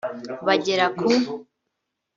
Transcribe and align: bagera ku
bagera 0.45 0.85
ku 0.97 1.07